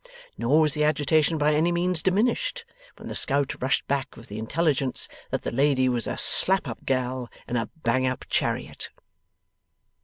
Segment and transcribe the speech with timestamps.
[0.35, 2.65] Nor was the agitation by any means diminished,
[2.97, 6.83] when the scout rushed back with the intelligence that the lady was 'a slap up
[6.87, 8.89] gal in a bang up chariot.